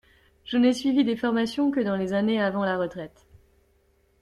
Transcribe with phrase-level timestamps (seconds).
[0.45, 3.27] Je n’ai suivi des formations que dans les années avant la retraite.